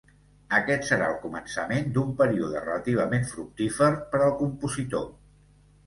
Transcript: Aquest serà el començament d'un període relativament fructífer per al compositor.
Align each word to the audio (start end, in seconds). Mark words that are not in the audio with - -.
Aquest 0.59 0.87
serà 0.87 1.09
el 1.15 1.19
començament 1.25 1.93
d'un 1.99 2.17
període 2.23 2.65
relativament 2.65 3.31
fructífer 3.35 3.95
per 4.15 4.27
al 4.31 4.39
compositor. 4.45 5.11